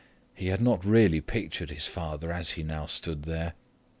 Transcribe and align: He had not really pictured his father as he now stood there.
He 0.33 0.47
had 0.47 0.61
not 0.61 0.83
really 0.83 1.21
pictured 1.21 1.69
his 1.69 1.85
father 1.85 2.31
as 2.33 2.53
he 2.53 2.63
now 2.63 2.87
stood 2.87 3.21
there. 3.21 3.53